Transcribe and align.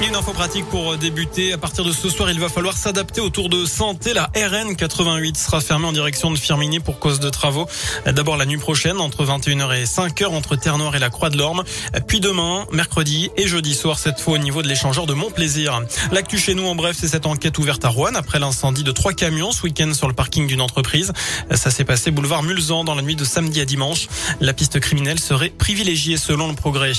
Une 0.00 0.14
info 0.14 0.32
pratique 0.32 0.64
pour 0.66 0.96
débuter. 0.96 1.52
À 1.52 1.58
partir 1.58 1.84
de 1.84 1.90
ce 1.90 2.08
soir, 2.08 2.30
il 2.30 2.38
va 2.38 2.48
falloir 2.48 2.76
s'adapter 2.76 3.20
au 3.20 3.30
tour 3.30 3.48
de 3.48 3.66
santé. 3.66 4.14
La 4.14 4.30
RN 4.36 4.76
88 4.76 5.36
sera 5.36 5.60
fermée 5.60 5.86
en 5.86 5.92
direction 5.92 6.30
de 6.30 6.38
Firminy 6.38 6.78
pour 6.78 7.00
cause 7.00 7.18
de 7.18 7.28
travaux. 7.28 7.66
D'abord 8.06 8.36
la 8.36 8.46
nuit 8.46 8.58
prochaine, 8.58 9.00
entre 9.00 9.24
21h 9.24 9.76
et 9.76 9.84
5h, 9.86 10.26
entre 10.26 10.54
Terre-Nord 10.54 10.94
et 10.94 11.00
la 11.00 11.10
Croix 11.10 11.30
de 11.30 11.36
l'Orme. 11.36 11.64
Puis 12.06 12.20
demain, 12.20 12.64
mercredi 12.70 13.30
et 13.36 13.48
jeudi 13.48 13.74
soir, 13.74 13.98
cette 13.98 14.20
fois 14.20 14.34
au 14.34 14.38
niveau 14.38 14.62
de 14.62 14.68
l'échangeur 14.68 15.06
de 15.06 15.14
Montplaisir. 15.14 15.82
L'actu 16.12 16.38
chez 16.38 16.54
nous, 16.54 16.66
en 16.66 16.76
bref, 16.76 16.96
c'est 17.00 17.08
cette 17.08 17.26
enquête 17.26 17.58
ouverte 17.58 17.84
à 17.84 17.88
Rouen 17.88 18.14
après 18.14 18.38
l'incendie 18.38 18.84
de 18.84 18.92
trois 18.92 19.12
camions 19.12 19.50
ce 19.50 19.62
week-end 19.64 19.92
sur 19.94 20.06
le 20.06 20.14
parking 20.14 20.46
d'une 20.46 20.60
entreprise. 20.60 21.12
Ça 21.52 21.72
s'est 21.72 21.84
passé 21.84 22.12
boulevard 22.12 22.44
Mulzan 22.44 22.84
dans 22.84 22.94
la 22.94 23.02
nuit 23.02 23.16
de 23.16 23.24
samedi 23.24 23.60
à 23.60 23.64
dimanche. 23.64 24.06
La 24.40 24.52
piste 24.52 24.78
criminelle 24.78 25.18
serait 25.18 25.50
privilégiée 25.50 26.18
selon 26.18 26.46
le 26.46 26.54
progrès. 26.54 26.92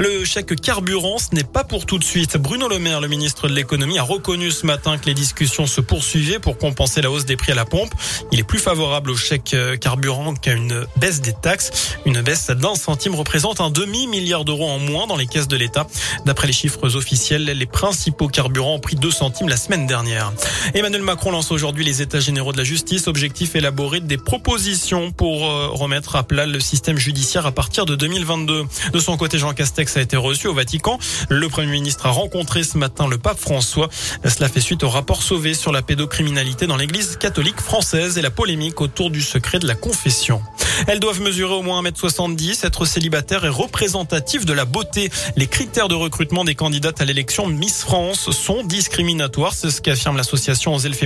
Le 0.00 0.24
chèque 0.24 0.60
carburant, 0.60 1.18
ce 1.18 1.32
n'est 1.32 1.44
pas 1.44 1.62
pour 1.62 1.86
tout 1.86 1.98
de 1.98 2.04
suite. 2.04 2.39
Bruno 2.40 2.68
Le 2.68 2.78
Maire, 2.78 3.02
le 3.02 3.08
ministre 3.08 3.48
de 3.48 3.54
l'économie, 3.54 3.98
a 3.98 4.02
reconnu 4.02 4.50
ce 4.50 4.64
matin 4.64 4.96
que 4.96 5.04
les 5.04 5.14
discussions 5.14 5.66
se 5.66 5.82
poursuivaient 5.82 6.38
pour 6.38 6.56
compenser 6.56 7.02
la 7.02 7.10
hausse 7.10 7.26
des 7.26 7.36
prix 7.36 7.52
à 7.52 7.54
la 7.54 7.66
pompe. 7.66 7.92
Il 8.32 8.40
est 8.40 8.44
plus 8.44 8.58
favorable 8.58 9.10
au 9.10 9.16
chèque 9.16 9.52
euh, 9.52 9.76
carburant 9.76 10.34
qu'à 10.34 10.54
une 10.54 10.86
baisse 10.96 11.20
des 11.20 11.34
taxes. 11.34 11.98
Une 12.06 12.22
baisse 12.22 12.46
d'un 12.50 12.74
centime 12.74 13.14
représente 13.14 13.60
un 13.60 13.68
demi-milliard 13.68 14.46
d'euros 14.46 14.70
en 14.70 14.78
moins 14.78 15.06
dans 15.06 15.16
les 15.16 15.26
caisses 15.26 15.48
de 15.48 15.56
l'État. 15.56 15.86
D'après 16.24 16.46
les 16.46 16.54
chiffres 16.54 16.96
officiels, 16.96 17.44
les 17.44 17.66
principaux 17.66 18.28
carburants 18.28 18.76
ont 18.76 18.80
pris 18.80 18.96
2 18.96 19.10
centimes 19.10 19.48
la 19.48 19.58
semaine 19.58 19.86
dernière. 19.86 20.32
Emmanuel 20.72 21.02
Macron 21.02 21.32
lance 21.32 21.52
aujourd'hui 21.52 21.84
les 21.84 22.00
états 22.00 22.20
généraux 22.20 22.52
de 22.52 22.58
la 22.58 22.64
justice. 22.64 23.06
Objectif 23.06 23.54
élaborer 23.54 24.00
des 24.00 24.16
propositions 24.16 25.12
pour 25.12 25.46
euh, 25.46 25.68
remettre 25.68 26.16
à 26.16 26.22
plat 26.22 26.46
le 26.46 26.60
système 26.60 26.96
judiciaire 26.96 27.44
à 27.44 27.52
partir 27.52 27.84
de 27.84 27.96
2022. 27.96 28.64
De 28.94 28.98
son 28.98 29.18
côté, 29.18 29.36
Jean 29.36 29.52
Castex 29.52 29.98
a 29.98 30.00
été 30.00 30.16
reçu 30.16 30.46
au 30.46 30.54
Vatican. 30.54 30.98
Le 31.28 31.46
Premier 31.50 31.72
ministre 31.72 32.06
a 32.06 32.10
rencontré 32.10 32.29
ce 32.62 32.78
matin 32.78 33.08
le 33.08 33.18
pape 33.18 33.38
François. 33.38 33.88
Cela 34.24 34.48
fait 34.48 34.60
suite 34.60 34.82
au 34.82 34.88
rapport 34.88 35.22
sauvé 35.22 35.54
sur 35.54 35.72
la 35.72 35.82
pédocriminalité 35.82 36.66
dans 36.66 36.76
l'église 36.76 37.16
catholique 37.16 37.60
française 37.60 38.18
et 38.18 38.22
la 38.22 38.30
polémique 38.30 38.80
autour 38.80 39.10
du 39.10 39.20
secret 39.20 39.58
de 39.58 39.66
la 39.66 39.74
confession. 39.74 40.40
Elles 40.86 41.00
doivent 41.00 41.20
mesurer 41.20 41.54
au 41.54 41.62
moins 41.62 41.82
1m70, 41.82 42.66
être 42.66 42.84
célibataire 42.84 43.44
et 43.44 43.48
représentatif 43.48 44.44
de 44.44 44.52
la 44.52 44.64
beauté. 44.64 45.10
Les 45.36 45.46
critères 45.46 45.88
de 45.88 45.94
recrutement 45.94 46.44
des 46.44 46.54
candidates 46.54 47.00
à 47.00 47.04
l'élection 47.04 47.46
Miss 47.46 47.82
France 47.82 48.30
sont 48.30 48.62
discriminatoires, 48.62 49.54
c'est 49.54 49.70
ce 49.70 49.80
qu'affirme 49.80 50.16
l'association 50.16 50.74
Osez 50.74 50.88
le. 50.88 50.96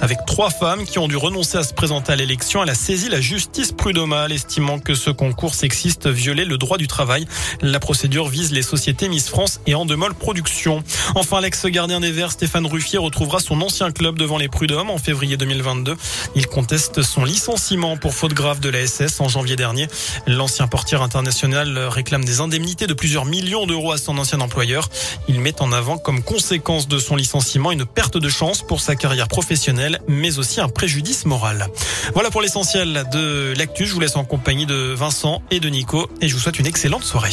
Avec 0.00 0.18
trois 0.26 0.50
femmes 0.50 0.84
qui 0.84 0.98
ont 0.98 1.08
dû 1.08 1.16
renoncer 1.16 1.58
à 1.58 1.62
se 1.62 1.72
présenter 1.72 2.12
à 2.12 2.16
l'élection, 2.16 2.62
elle 2.62 2.70
a 2.70 2.74
saisi 2.74 3.08
la 3.08 3.20
justice 3.20 3.72
prud'homale, 3.72 4.32
estimant 4.32 4.78
que 4.78 4.94
ce 4.94 5.10
concours 5.10 5.54
sexiste 5.54 6.08
violait 6.08 6.44
le 6.44 6.58
droit 6.58 6.78
du 6.78 6.86
travail. 6.86 7.26
La 7.60 7.80
procédure 7.80 8.28
vise 8.28 8.52
les 8.52 8.62
sociétés 8.62 9.08
Miss 9.08 9.28
France 9.28 9.60
et 9.66 9.74
Endemol 9.74 10.14
Productions. 10.14 10.82
Enfin, 11.14 11.40
l'ex-gardien 11.40 12.00
des 12.00 12.12
Verts, 12.12 12.32
Stéphane 12.32 12.66
Ruffier, 12.66 12.98
retrouvera 12.98 13.40
son 13.40 13.60
ancien 13.62 13.90
club 13.90 14.18
devant 14.18 14.38
les 14.38 14.48
prud'hommes 14.48 14.90
en 14.90 14.98
février 14.98 15.36
2022. 15.36 15.96
Il 16.34 16.46
conteste 16.46 17.02
son 17.02 17.24
licenciement 17.24 17.96
pour 17.96 18.14
faute 18.14 18.34
grave 18.34 18.60
de 18.60 18.68
la 18.68 18.80
En 19.18 19.28
janvier 19.28 19.56
dernier. 19.56 19.88
L'ancien 20.26 20.66
portier 20.66 20.98
international 20.98 21.78
réclame 21.78 22.24
des 22.24 22.40
indemnités 22.40 22.86
de 22.86 22.92
plusieurs 22.92 23.24
millions 23.24 23.66
d'euros 23.66 23.92
à 23.92 23.96
son 23.96 24.18
ancien 24.18 24.40
employeur. 24.40 24.90
Il 25.28 25.40
met 25.40 25.62
en 25.62 25.72
avant 25.72 25.96
comme 25.96 26.22
conséquence 26.22 26.88
de 26.88 26.98
son 26.98 27.16
licenciement 27.16 27.72
une 27.72 27.86
perte 27.86 28.18
de 28.18 28.28
chance 28.28 28.60
pour 28.60 28.80
sa 28.80 28.94
carrière 28.94 29.28
professionnelle, 29.28 30.00
mais 30.08 30.38
aussi 30.38 30.60
un 30.60 30.68
préjudice 30.68 31.24
moral. 31.24 31.68
Voilà 32.12 32.30
pour 32.30 32.42
l'essentiel 32.42 33.04
de 33.12 33.54
l'actu. 33.56 33.86
Je 33.86 33.94
vous 33.94 34.00
laisse 34.00 34.16
en 34.16 34.24
compagnie 34.24 34.66
de 34.66 34.92
Vincent 34.94 35.42
et 35.50 35.58
de 35.58 35.68
Nico 35.70 36.10
et 36.20 36.28
je 36.28 36.34
vous 36.34 36.40
souhaite 36.40 36.58
une 36.58 36.66
excellente 36.66 37.04
soirée. 37.04 37.32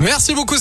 Merci 0.00 0.34
beaucoup. 0.34 0.54